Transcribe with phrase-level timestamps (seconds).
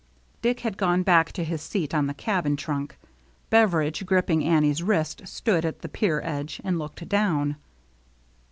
[0.41, 2.97] Dick had gone back to his seat on the cabin trunk.
[3.51, 7.55] Beveridge, gripping Annie's wrist, stood at the pier edge, and looked down.